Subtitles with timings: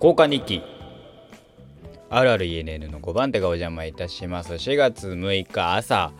[0.00, 0.62] 交換日記。
[2.08, 4.52] あるある ENN の5番手がお邪魔いたします。
[4.52, 6.12] 4月6日朝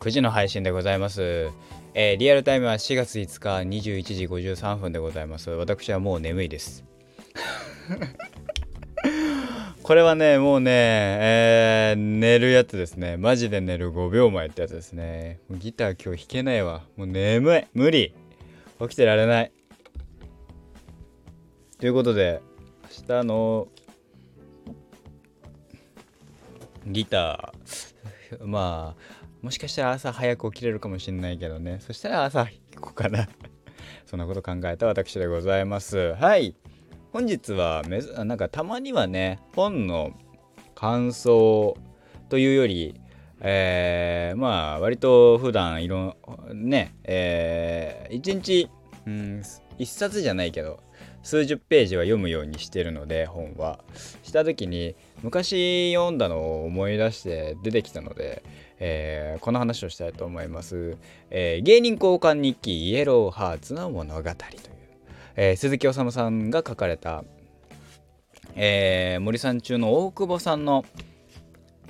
[0.00, 1.50] 9時の配信でございます、
[1.94, 5.48] えーリアルタイムは4月5日21時53分でございます。
[5.48, 6.84] 私はもう眠いです。
[9.82, 13.16] これはねもうね、えー寝るやつですね。
[13.16, 15.40] マジで寝る5秒前ってやつですね。
[15.50, 16.82] ギター今日弾けないわ。
[16.98, 17.64] もう眠い。
[17.72, 18.14] 無理。
[18.78, 19.52] 起きてられない。
[21.80, 22.42] ということで
[23.08, 23.68] 明日の
[26.86, 28.44] ギター。
[28.46, 31.78] まあもしかしたら朝早く起きれるかもしれないけどね。
[31.80, 33.28] そしたら朝弾こうかな。
[34.06, 36.14] そんなこと考えた私でございます。
[36.14, 36.54] はい。
[37.12, 40.12] 本日はめずなんかたまにはね本の
[40.74, 41.76] 感想
[42.30, 42.98] というより
[43.40, 46.16] えーまあ割と普段いろ
[46.54, 48.70] んねえー一日
[49.06, 49.42] うん
[49.78, 50.80] 一冊じゃないけど
[51.22, 53.78] 数十ページは読むようにしてるので本は。
[54.22, 58.42] した時に昔読んだのを思い出して出てきたので、
[58.78, 60.96] えーこの話をしたいと思います、
[61.30, 64.34] えー芸人交換日記イエローハーツの物語という、
[65.36, 67.24] えー鈴木おさんが書かれた、
[68.54, 70.84] えー森さん中の大久保さんの、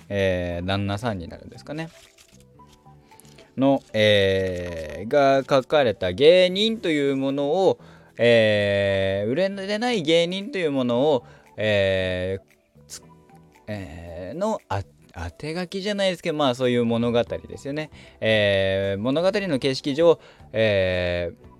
[0.08, 1.88] えー旦那さんになるんですかね。
[3.56, 7.78] の、えーが書かれた芸人というものを、
[8.18, 11.24] えー売れない芸人というものを、
[11.56, 13.02] えー
[13.68, 14.82] えーのあ
[15.14, 17.90] 当て書きじゃないですけどまあそういう物語ですよね。
[18.20, 20.18] えー物語の形式上、
[20.52, 21.52] えー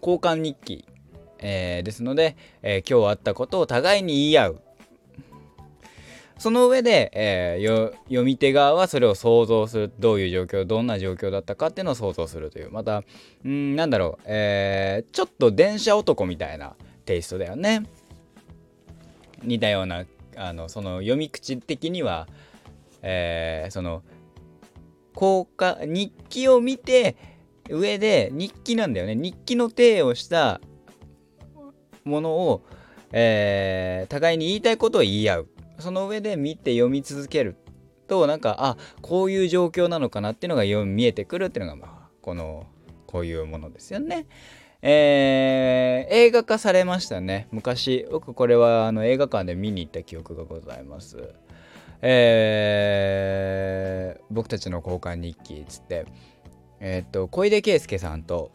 [0.00, 0.84] 交換日記、
[1.38, 4.60] えーですので、えー今日あったことを互いに言い合う。
[6.44, 12.70] その上で、えー読み手側はそれを想像するどういう状況どんな状況だったかっていうのを想像するという。
[12.70, 13.02] また
[13.46, 17.84] うんなんだろう、えーちょっと電車男みたいなテイストだよね。
[19.42, 20.04] 似たような
[20.36, 22.28] あのその読み口的には、
[23.00, 24.02] えーその
[25.14, 27.16] 効果日記を見て
[27.70, 29.14] 上で日記なんだよね。
[29.14, 30.60] 日記の体をした
[32.04, 32.66] ものを、
[33.12, 35.48] えー互いに言いたいことを言い合う。
[35.78, 37.56] その上で見て読み続ける
[38.06, 42.66] となんかあこういう状況なのかなっていうのが見えてくるっていうのがまあこの
[43.06, 44.26] こういうものですよね。
[44.82, 51.16] えー映画化されましたね昔僕これはあの映画館で見に行った記憶がございます。
[52.02, 56.06] えー僕たちの交換日記っつって
[56.80, 58.50] えーっと小出圭介さんと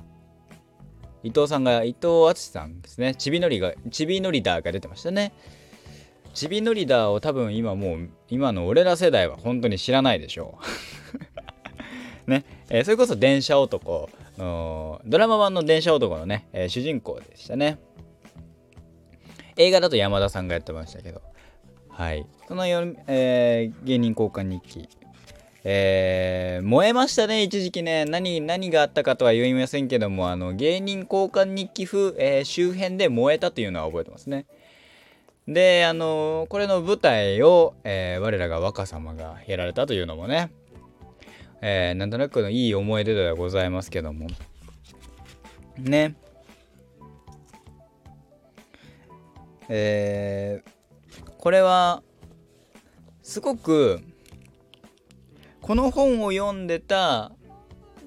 [1.23, 5.33] 伊藤さんが伊藤淳さんですねちびのりがちびのりだが出てましたね
[6.33, 10.57] ちびのりだーを多分今もう今の俺ら世代は本当に知らないでしょ
[12.27, 12.29] う。
[12.29, 14.09] ね、えーそれこそ電車男。
[14.37, 17.79] ドラマ版の電車男のね、えー主人公でしたね。
[19.57, 21.21] 映画だと山田さんがやってましたけど。
[21.89, 22.25] はい。
[22.47, 24.87] そのよ、えー芸人交換日記。
[25.65, 28.05] えー燃えましたね一時期ね。
[28.05, 34.45] 何何があったかとは言いませんけどもあの芸人交換日記風、えー周辺で燃えたというのは覚えてますね。
[35.49, 40.51] であのこれの舞台を、えー我らが若様がやられたというのもね、
[41.61, 44.27] えーなんとなくのいい思い出ではございますけども。
[45.79, 46.15] ね。
[49.69, 50.69] えー
[51.39, 52.03] これは
[53.23, 54.01] すごく
[55.61, 57.31] この本を読んでた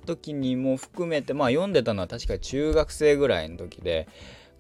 [0.05, 4.07] 時にも含めてまあ読んでたのは確か中学生ぐらいの時で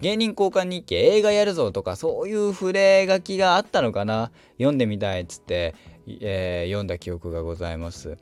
[0.02, 4.32] 芸人交換日記映画やるぞとかそういう触れ書きがあったのかな？
[4.58, 5.76] 読んでみたいっつって、
[6.20, 8.18] えー読んだ記憶がございます。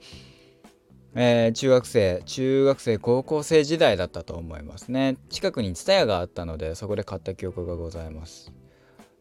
[1.14, 5.16] えー中学生中学生高校生時代だったと思いますね。
[5.30, 8.52] 近くに蔦屋があったのでそこで買った記憶がございます。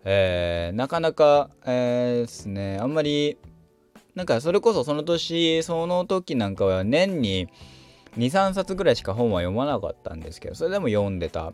[0.04, 3.38] えーなかなか、えーですねあんまり
[4.16, 7.48] なんかそれこそその年その時なんかは年に
[8.18, 11.54] 23冊ぐらいしか本は読まなかったんですけどそれでも読んでた。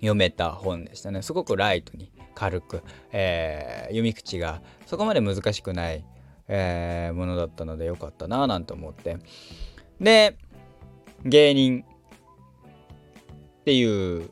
[0.00, 1.22] 読めた本でしたね。
[1.22, 6.04] すごくライトに軽く、えー読み口がそこまで難しくない、
[6.48, 9.18] えーものだったのでよかったなぁなんて思って。
[10.00, 10.36] で
[11.24, 11.84] 芸人
[13.60, 14.30] っていう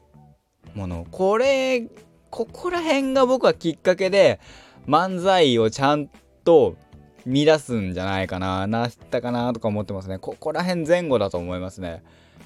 [0.74, 1.06] もの。
[1.10, 1.88] これ
[2.30, 4.40] ここら辺が僕はきっかけで
[4.86, 6.08] 漫才をちゃん
[6.44, 6.76] と
[7.24, 10.18] 見出すんじゃないかななったかなとか思ってますね。
[10.18, 12.04] ここら辺前後だと思いますね。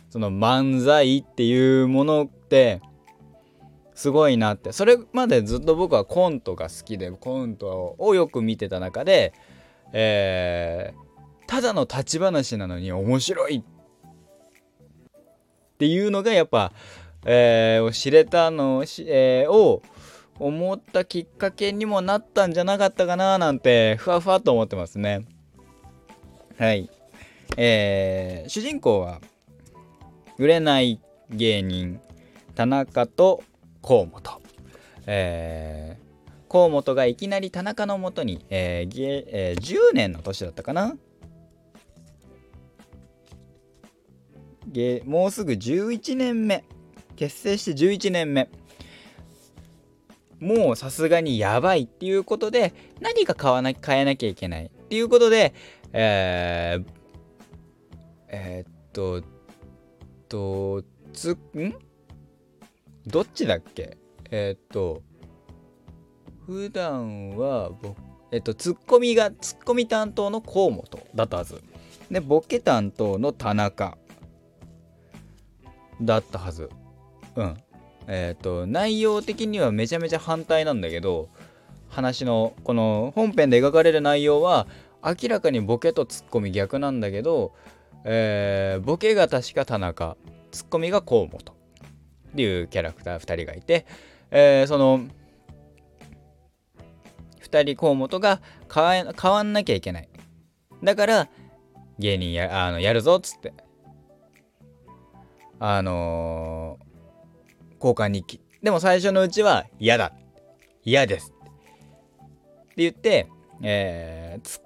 [0.08, 2.80] その漫才っていうものって
[4.00, 4.72] すごいなって。
[4.72, 9.34] それまでずっと僕はコントが好きでコントをよく見てた中で、
[9.92, 11.10] えー
[11.46, 13.56] ただの立ち話なのに面白い。
[13.56, 13.62] っ
[15.76, 16.72] ていうのがやっぱ、
[17.26, 19.82] えー知れたのし、えーを
[20.38, 25.26] 思ったきっかけにもなったんじゃなかったかななんてふわふわと思ってますね。
[26.56, 26.88] はい。
[27.58, 29.20] えー、主人公は
[30.38, 32.00] 売れない芸人
[32.54, 33.42] 田中と
[33.82, 34.40] 河本。
[35.06, 40.96] えー、河本がいきなり田中のもとに、えーえー、10年の年だったかな？
[45.04, 46.64] もうすぐ11年目。
[47.16, 48.48] 結成して11年目。
[50.38, 54.66] もうさすがにやばいっていうことで何か買わな変えなきゃいけない。
[54.66, 55.52] っていうことで
[55.92, 56.84] えー、
[58.28, 59.22] えー、っと
[60.28, 61.74] とつん？
[63.06, 63.96] どっちだっけ？
[64.30, 65.02] えー、っと
[66.46, 67.70] 普段は
[68.30, 71.62] えっとツッコミがツッコミ担当の河本だったはず。
[72.10, 73.96] でボケ担当の田中
[76.00, 76.68] だったはず。
[77.36, 77.56] うん。
[78.06, 81.28] えっ、と内容的にはめちゃめちゃ反対なんだけど
[81.88, 84.66] 話のこの本編で描かれる内容は
[85.04, 87.52] 明らかにボケとツッコミ逆なんだけど、
[88.04, 90.16] えー、ボケが確か田中
[90.50, 91.59] ツッコミが河本。
[92.30, 93.86] っていうキャラクター2人がいて、
[94.30, 95.00] えー、その
[97.42, 98.40] 2人河本が
[98.72, 100.08] 変わんなきゃいけない
[100.82, 101.28] だから
[101.98, 103.52] 芸人やあのやるぞっつって
[105.62, 108.40] あのー、交換日記。
[108.62, 110.12] でも最初のうちは嫌だ。
[110.84, 111.34] 嫌です。
[111.34, 113.28] って言って、
[113.60, 114.60] えー、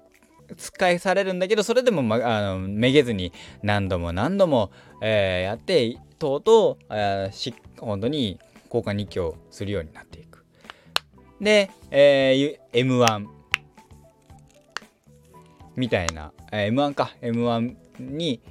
[0.57, 3.31] 使いされるんだけど、それでも、ま、あのめげずに
[3.63, 4.71] 何度も何度も、
[5.01, 10.45] えー、やって、とうとう、えー、し本当に交換日記をするようになっていく。
[11.41, 13.25] で、えー、M1
[15.75, 18.41] みたいな、えー、M1 か、M1 に、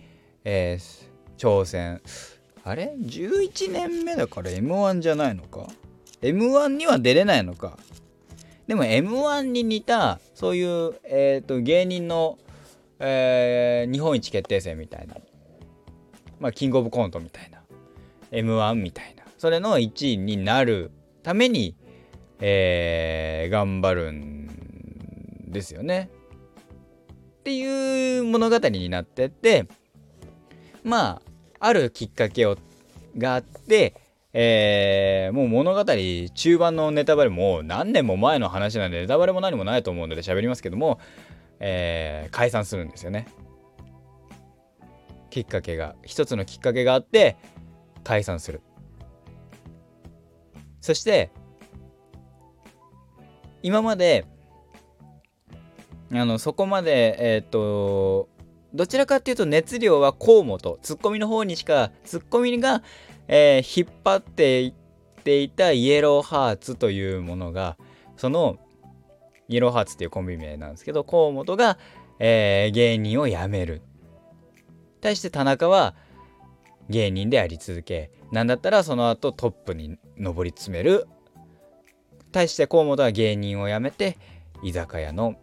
[0.45, 2.03] えー、挑戦。
[2.65, 5.69] あれ ?11 年目だから M1 じゃないのか
[6.23, 7.79] ?M1 には出れないのか？
[8.67, 12.39] でも M1 に似たそういう、えーと、芸人の、
[12.99, 15.17] えー、日本一決定戦みたいな。
[16.41, 17.63] まあキングオブコントみたいな。
[18.31, 19.25] M1 みたいな。
[19.39, 20.91] それの1位になる
[21.23, 21.77] ために、
[22.41, 26.11] えー、頑張るんですよね。
[27.41, 29.67] っていう物語になってて
[30.83, 31.21] ま
[31.61, 32.57] ああるきっかけを
[33.17, 33.95] があって、
[34.37, 35.85] えー、もう物語
[36.35, 40.99] 中盤のネタバレも何年も前の話なんでネタバレも何もないと思うので喋りますけども、
[41.61, 43.29] えー、解散するんですよね。
[45.31, 47.37] きっかけが一つのきっかけがあって
[48.03, 48.61] 解散する。
[50.81, 51.31] そして
[53.63, 54.27] 今まで
[56.13, 58.29] あのそこまでえっ、と
[58.75, 62.83] どちらかっていうと熱量は河本ツッコミの方にしかツッコミが、
[63.29, 64.73] えー、引っ張っていっ
[65.23, 67.77] ていたイエローハーツというものが
[68.17, 68.59] その
[69.49, 71.79] イエローハーツっていうコンビ名なんですけど河本が、
[72.19, 73.83] えー、芸人を辞める。
[75.01, 75.95] 対して田中は
[76.89, 81.07] 芸人であり続けなんだったらその後トップに上り詰める。
[82.33, 84.19] 対して河本は芸人を辞めて
[84.63, 85.37] 居酒屋の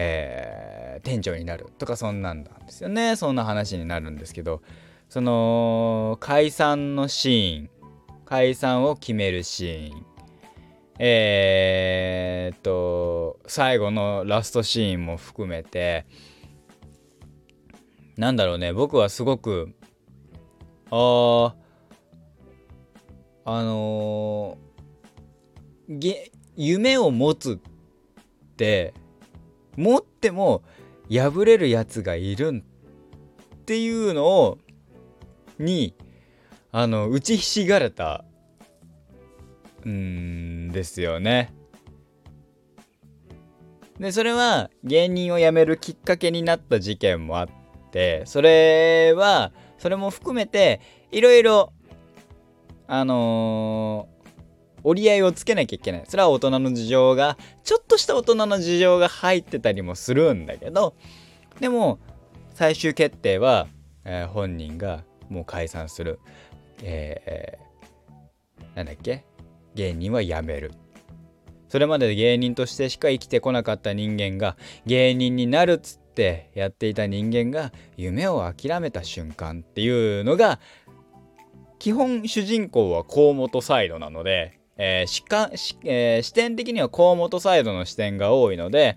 [0.00, 3.16] えー、店長になるとかそんなんなんですよね。
[3.16, 4.62] そんな話になるんですけど。
[5.08, 7.70] その解散のシーン
[8.24, 10.06] 解散を決めるシーン。
[10.98, 16.06] えー、っと最後のラストシーンも含めて
[18.16, 19.74] なんだろうね僕はすごく
[20.90, 21.54] あ
[23.44, 28.92] あのー、夢を持つって
[29.76, 30.62] 持っても
[31.08, 32.64] 破れるやつがいる
[33.54, 34.58] っていうのを
[35.58, 35.94] に
[36.72, 38.24] あの打ちひしがれた
[39.86, 41.52] んですよね。
[43.98, 47.48] でそれは芸人を辞めるきっかけになった事件もあっ
[47.90, 51.72] てそれはそれも含めていろいろ
[52.86, 54.08] あの
[54.82, 56.04] 折り合いをつけなきゃいけない。
[56.08, 60.94] それは大人の事情が、ちょっとした大人の事情が入ってたりもするんだけど、
[61.60, 61.98] でも、
[62.54, 63.68] 最終決定は、
[64.04, 66.20] えー、本人がもう解散する。
[66.82, 69.24] えー、なんだっけ？
[69.74, 70.72] 芸人は辞める。
[71.68, 74.56] それまで芸人としてしか生きてこなかった人間が
[74.86, 80.60] 芸人になるっつってやっていた人間が夢を諦めた瞬間っていうのが
[81.78, 85.50] 基本主人公は河本サイドなのでえー、視観
[85.84, 88.96] えー、視点的には河本サイドの視点が多いので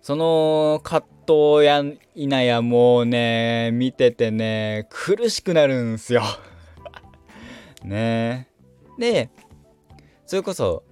[0.00, 1.82] その葛藤や
[2.14, 6.22] いなやもうね見ててね苦しくなるんすよ。
[7.84, 8.48] ね。
[8.98, 9.30] で
[10.26, 10.84] それこそ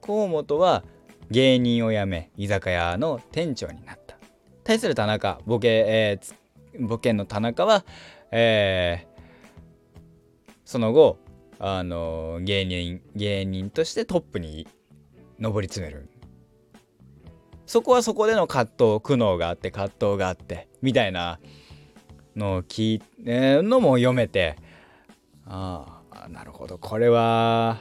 [0.00, 0.84] 河本は
[1.30, 4.16] 芸人を辞め居酒屋の店長になった。
[4.64, 7.84] 対する田中ボケ、えー、ボケの田中は、
[8.30, 10.00] えー、
[10.64, 11.18] その後
[11.58, 14.66] あの芸人芸人としてトップに
[15.38, 16.08] 上り詰める。
[17.66, 21.40] そこはそこでの葛藤苦悩があって葛藤があってみたいな
[22.36, 24.56] のを聞いてのも読めて
[25.44, 26.78] ああなるほど。
[26.78, 27.78] これは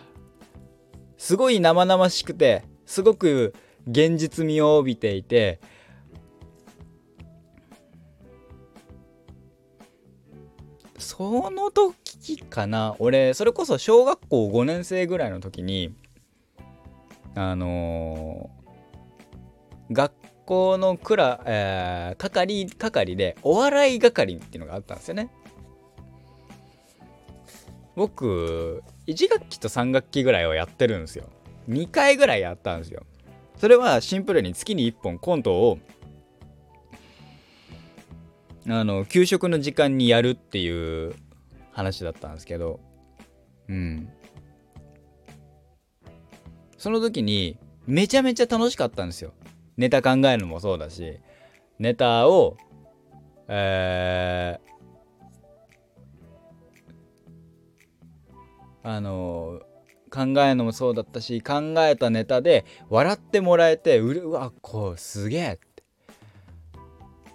[1.18, 3.54] すごい生々しくてすごく
[3.88, 5.60] 現実味を帯びていて
[10.98, 12.96] その時かな。
[13.00, 15.94] 俺それこそ小学校5年生ぐらいの時に
[17.36, 18.50] あの、
[19.92, 20.12] 学
[20.46, 25.30] 校のクラ、えー、係係でお笑い係っていうのがあったんですよね。
[27.96, 31.26] 僕1学期と3学期ぐらいはやってるんですよ。
[31.70, 33.04] 2回ぐらいやったんですよ。
[33.58, 35.80] それはシンプルに月に1本コントを
[38.68, 41.16] あの給食の時間にやるっていう
[41.72, 42.80] 話だったんですけど。
[43.70, 44.10] うん。
[46.78, 49.34] その時にめちゃめちゃ楽しかったんですよ。
[49.78, 51.20] ネタ考えるのもそうだし
[51.80, 52.58] ネタを
[53.48, 59.62] えー、あの
[60.10, 65.84] 考えるのもそうだったし考えたネタで笑ってもらえてうわこうすげえって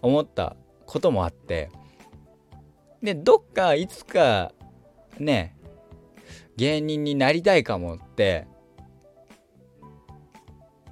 [0.03, 0.57] 思った
[0.87, 1.71] こともあって
[3.03, 4.53] でどっかいつか
[5.19, 5.57] ね
[6.57, 8.47] 芸人になりたいかもって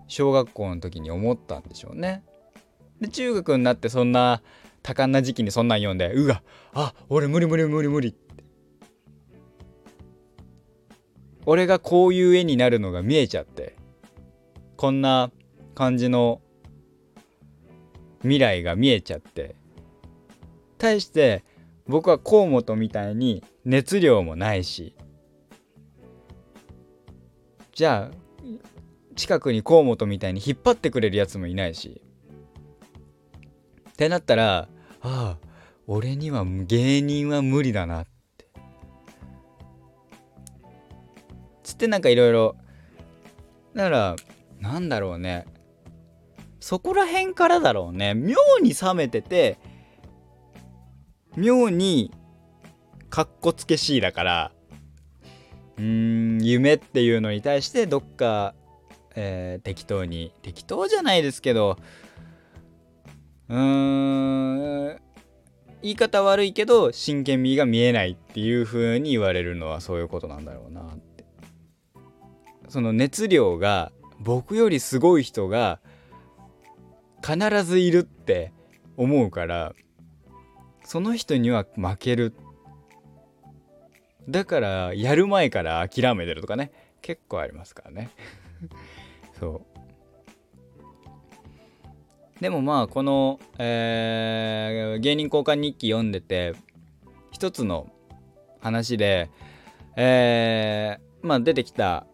[0.08, 2.24] 小学校の時に思ったんでしょうね。
[3.00, 4.42] で中学になってそんな
[4.82, 8.44] 多感な時期にそんなん読んでうわあ俺無理無理無理無理って
[11.46, 13.76] 俺がこういう絵になるのが見えちゃって
[14.76, 15.30] こんな
[15.74, 16.40] 感じの
[18.22, 19.54] 未来が見えちゃって
[20.76, 21.44] 対して
[21.86, 24.94] 僕は河本みたいに熱量もないし
[27.72, 28.16] じゃあ
[29.18, 32.00] 近くに河本みたいに引っ張ってくれるやつもいないし。
[33.90, 34.68] ってなったら
[35.02, 35.38] ああ
[35.88, 38.06] 俺には芸人は無理だなっ
[38.36, 38.46] て。
[41.64, 42.56] つってなんかいろいろ
[43.74, 44.16] だから
[44.60, 45.46] なんだろうね。
[46.60, 48.14] そこら辺からだろうね。
[48.14, 49.58] 妙に冷めてて
[51.36, 52.12] 妙に
[53.10, 54.52] かっこつけしいだから
[55.76, 58.54] うーん夢っていうのに対してどっか、
[59.20, 61.76] えー、適当に適当じゃないですけど
[63.48, 65.00] うーん
[65.82, 71.24] 言い方悪いけど真剣味が見えないっていう風に言われるのはそういうことなんだろうなって。
[72.68, 75.80] その熱量が僕よりすごい人が
[77.26, 78.52] 必ずいるって
[78.96, 79.72] 思うから
[80.84, 82.34] その人には負ける。
[84.28, 86.70] だからやる前から諦めてるとかね。
[87.02, 88.10] 結構ありますからね。
[89.38, 89.68] そう。
[92.40, 96.54] でもまあこの、えー、芸人交換日記読んでて
[97.32, 97.90] 一つの
[98.60, 99.30] 話で
[99.96, 102.06] えー、まあ出てきた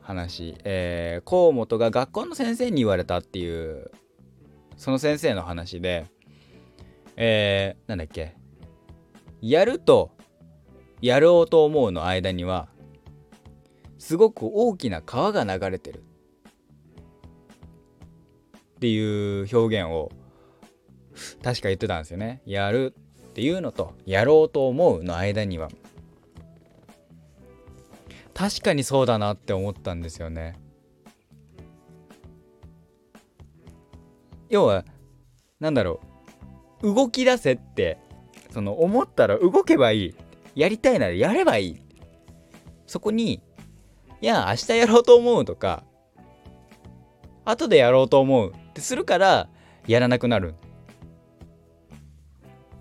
[0.00, 3.90] 話、えー、河本が学校の先生に言われたっていう
[4.76, 6.06] その先生の話で
[7.16, 8.36] えー、なんだっけ
[9.40, 10.12] やると
[11.00, 12.68] やろうと思うの間には
[13.98, 16.02] すごく大きな川が流れてる。
[18.84, 20.12] っていう表現を
[21.42, 22.42] 確か言ってたんですよね。
[22.44, 22.94] やる
[23.28, 25.70] っていうのとやろうと思うの間には。
[28.34, 30.60] 確かにそうだなって思ったんですよね。
[34.50, 34.84] 要は
[35.60, 36.00] 何だろ
[36.82, 36.94] う。
[36.94, 37.96] 動き出せって
[38.50, 40.14] その思ったら動けばいい。
[40.54, 41.80] やりたいならやればいい。
[42.86, 43.40] そこに
[44.20, 45.84] いや明日やろうと思うとか
[47.46, 48.52] 後でやろうと思う。
[48.74, 49.48] ってするから
[49.86, 50.54] やらなくなる。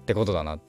[0.01, 0.59] ってことだなっ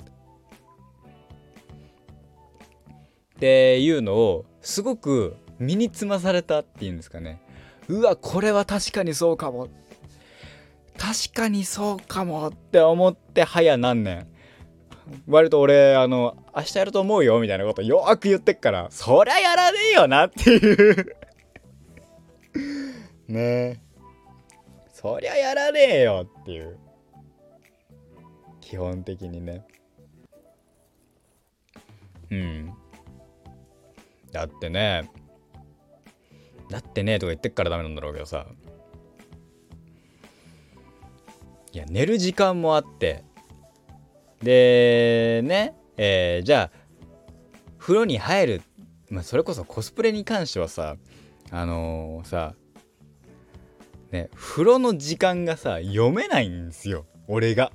[3.41, 3.79] て。
[3.81, 7.41] いうのをすごく身につまされたっていうんですかね。
[7.89, 9.69] うわこれは確かにそうかも。
[10.97, 14.27] 確かにそうかもって思って早何年
[15.27, 21.17] 割と俺あの明日やると思うよみたいなことよく言ってっからそりゃやらねえよなっていう。
[23.29, 23.41] ね。
[23.41, 23.84] え
[25.05, 26.79] そりゃやらねえよっていう。
[28.63, 29.67] 基本的にね。
[32.31, 32.73] うん。
[34.33, 35.11] だってね。
[36.71, 38.47] だってねとか言ってっからダメなんだろうけどさ。
[41.73, 43.25] いや寝る時間もあって。
[44.43, 45.77] でね。
[45.99, 46.79] えー、じゃあ
[47.77, 48.63] 風呂に入る、
[49.11, 50.97] まあ、それこそコスプレに関してはさ
[51.51, 52.55] あのー、さ
[54.15, 57.73] ね風呂の時間がさ読めないんですよ俺が。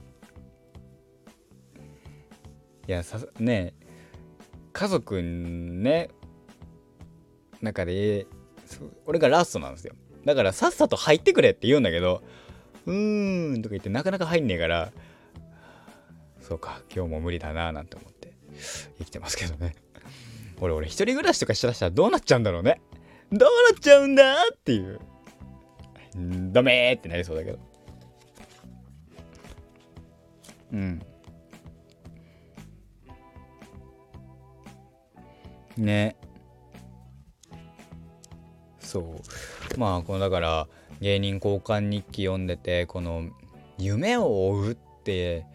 [2.87, 3.75] いやさね
[4.73, 6.09] 家族ね
[7.61, 8.25] 中で
[9.05, 9.93] 俺がラストなんですよ。
[10.25, 12.23] だからさっさと入ってくれって言うんだけど
[12.85, 14.91] うーんとか言ってなかなか入んねえから
[16.41, 18.33] そうか今日も無理だななんて思って
[18.97, 19.75] 生きてますけどね。
[20.61, 22.81] 俺俺一人暮らしとかしだしたらどうなっちゃうんだろうね。
[23.31, 24.99] どうなっちゃうんだっていう。
[26.51, 27.59] ダメーってなりそうだけど。
[30.73, 31.01] うん。
[35.77, 36.15] ね。
[38.79, 39.79] そう。
[39.79, 40.67] まあこのだから
[40.99, 43.29] 芸人交換日記読んでてこの
[43.77, 45.45] 夢を追うって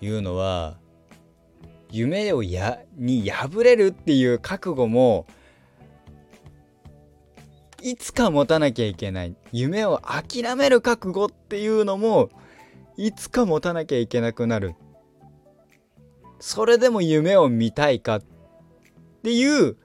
[0.00, 0.78] いうのは
[1.90, 5.26] 夢をやに破れるっていう覚悟も
[7.82, 12.30] いつか持たなきゃいけない夢を諦める覚悟っていうのも
[12.96, 14.76] いつか持たなきゃいけなくなる
[16.38, 18.22] それでも夢を見たいかっ
[19.24, 19.76] ていう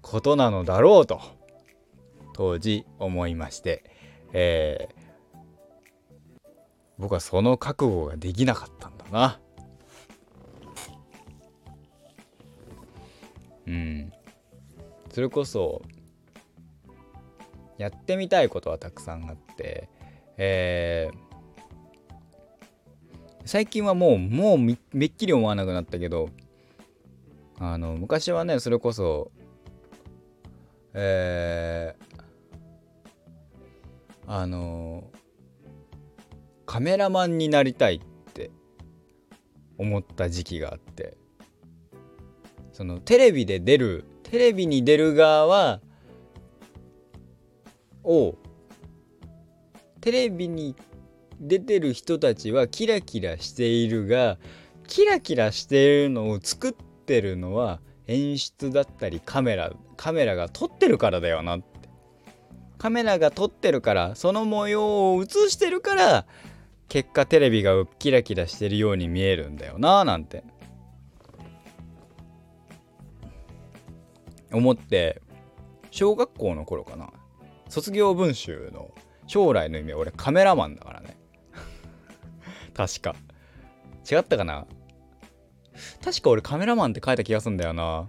[0.00, 1.20] ことなのだろうと
[2.32, 3.84] 当時思いまして、
[4.32, 6.48] えー、
[6.98, 9.40] 僕はその覚悟ができなかったんだな。
[13.66, 14.12] うん。
[15.12, 15.82] それこそ
[17.82, 19.88] やってみたいことはたくさんあって、
[20.36, 21.16] えー、
[23.44, 26.28] 最近はもうもうめっきり思わなくなったけど
[27.58, 29.32] あの昔はねそれこそ
[30.94, 35.10] えー、あの
[36.66, 38.50] カメラマンになりたいって
[39.76, 41.16] 思った時期があって
[42.72, 45.80] そのテレビで出るテレビに出る側は
[48.04, 48.36] を
[50.00, 50.74] テレビに
[51.40, 54.38] 出てる人たちはキラキラしているが
[54.86, 61.66] キラキラしているのを作ってるのは演出だったりカメラカメラが撮ってるからだよなって。
[62.78, 66.26] カメラが撮ってるからその模様を映してるから
[66.88, 70.42] 結果テレビがキラキラしてるように見えるんだよななんて。
[74.52, 75.22] 思って
[75.90, 77.10] 小学校の頃かな。
[77.72, 78.90] 卒業文集の
[79.26, 81.16] 将来の夢俺カメラマンだからね。
[82.76, 83.16] 確か。
[84.10, 84.66] 違ったかな？
[86.04, 88.06] 確か俺カメラマンって書いた気がするんだよな。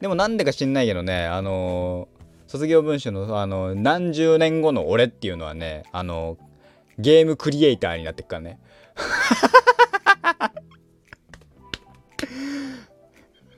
[0.00, 6.38] でもなんでか知んないけどねあのー、卒業文集のあの何十年後の俺っていうのはねあの
[6.98, 8.58] ゲームクリエイターになってっからね。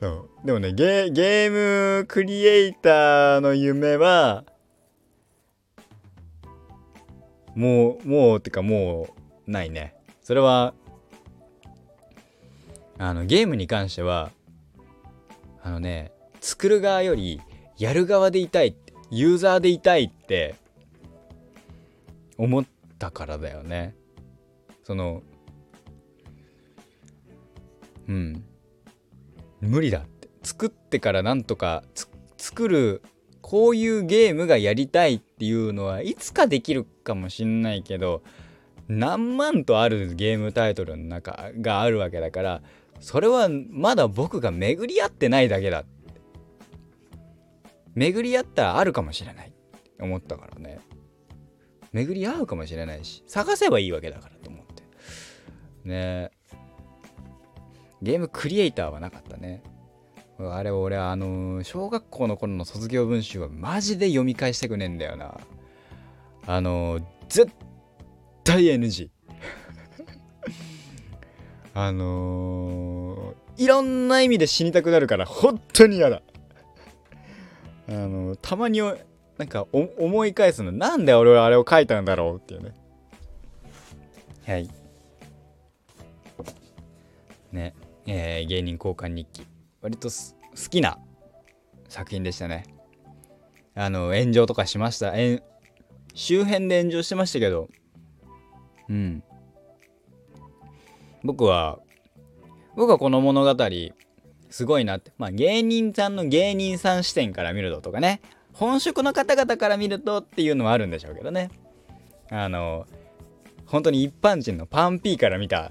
[0.45, 4.45] でもねゲゲームクリエイターの夢は
[7.59, 9.09] もうもうてかも
[9.47, 9.97] うないね。
[10.23, 10.75] それは
[12.99, 14.31] あのゲームに関しては
[15.61, 17.41] あのね作る側より
[17.77, 18.77] やる側でいたい
[19.11, 20.55] ユーザーでいたいって
[22.37, 22.65] 思っ
[22.97, 23.97] たからだよね。
[24.85, 25.25] その
[28.07, 28.45] うん。
[29.61, 30.29] 無理だって。
[30.45, 31.83] 作ってからなんとか
[32.37, 33.03] 作る
[33.49, 38.23] こういうゲームがやりたいっていうのはいつかできるかもしんないけど
[38.89, 42.63] 何万とあるゲームタイトルの中があるわけだから
[43.01, 45.87] それはまだ僕が巡り合ってないだけだ
[47.95, 49.49] 巡り合ったらあるかもしれない。
[49.49, 50.79] って思ったからね。
[51.93, 54.83] 巡り合うかもしれないし探せばいいわけだからと思って。
[55.85, 56.31] ね。
[58.03, 59.63] ゲームクリエイターはなかったね。
[60.41, 65.37] あれ俺あの小学校の頃の卒業文集はマジで読み返したくねえんだよな。
[66.47, 67.51] あの絶
[68.45, 69.11] 対 NG
[71.75, 76.23] あのー、いろんな意味で死にたくなるから本当に嫌だ。
[77.89, 82.75] あの、たまになんか思い返すのなんで俺はあれを書いたんだろうっていうね。
[84.47, 84.69] はい。
[87.53, 87.75] ね。
[88.07, 89.47] えー、芸人交換日記。
[89.81, 90.99] 割と好きな
[91.89, 92.65] 作品でしたね
[93.75, 95.13] あの炎上とかしました
[96.15, 97.69] 周辺で炎上してましたけど
[98.89, 99.23] うん
[101.25, 101.79] 僕は
[102.77, 103.57] 僕はこの物語
[104.51, 105.13] すごいなって。
[105.19, 108.21] まあ芸人さんの芸人さん視点から見るととかね。
[108.53, 111.51] 本職の方々から見るとっていうのはあるんでしょうけどね。
[112.31, 112.87] あの、
[113.67, 115.71] 本当に一般人のパンピーから見た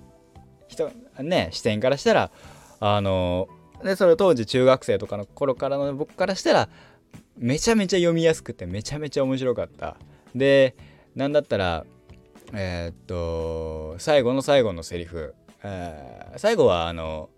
[0.68, 0.90] 人、
[1.20, 2.32] ね、視点からしたら、
[2.80, 3.50] あの、
[3.84, 6.70] で、それ当時中学生とかの頃からの僕からしたら、
[7.38, 9.98] めちゃめちゃ読みやすくてめちゃめちゃ面白かった。
[10.36, 10.76] で、
[11.16, 11.86] なんだったら、
[12.54, 17.30] えー、っと、最後の最後のセリフ、えー、最後はあの、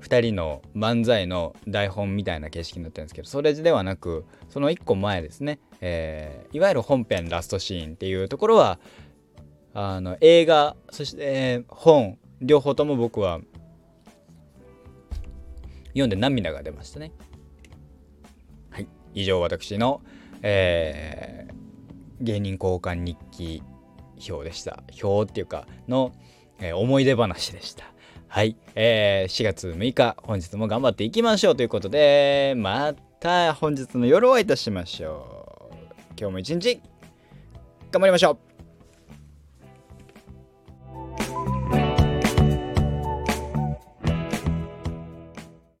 [0.00, 8.78] 2人の漫才の台本みたいな形式になってるんですけどそれではなくその1個前ですね、えー、いわゆる本編ラストシーンっていうところは
[9.74, 13.40] あの映画そして、えー、本両方とも僕は
[15.96, 17.12] 読んで涙が出ましたね。
[18.70, 18.88] はい。
[19.14, 20.02] 以上私の、
[20.42, 23.62] えー、芸人交換日記
[24.30, 24.82] 表でした。
[25.02, 26.12] 表っていうかの、
[26.60, 27.84] えー、思い出話でした。
[28.28, 35.74] はい、えー、4月6日本日も頑張っていきましょうということでまた本日の夜お会いいたしましょう。
[36.18, 36.80] 今日も一日
[37.90, 38.45] 頑張りましょう。